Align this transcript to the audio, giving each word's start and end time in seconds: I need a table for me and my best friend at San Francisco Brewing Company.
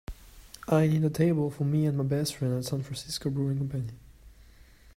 I 0.67 0.87
need 0.87 1.03
a 1.03 1.11
table 1.11 1.51
for 1.51 1.63
me 1.63 1.85
and 1.85 1.95
my 1.95 2.03
best 2.03 2.33
friend 2.35 2.57
at 2.57 2.65
San 2.65 2.81
Francisco 2.81 3.29
Brewing 3.29 3.59
Company. 3.59 3.91